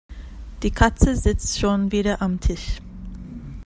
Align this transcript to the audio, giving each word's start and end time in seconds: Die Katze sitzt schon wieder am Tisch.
Die 0.63 0.71
Katze 0.71 1.15
sitzt 1.15 1.59
schon 1.59 1.91
wieder 1.91 2.23
am 2.23 2.39
Tisch. 2.39 2.77